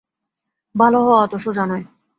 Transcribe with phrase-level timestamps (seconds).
[0.75, 1.85] ভাল হওয়া অত সোজা নয়।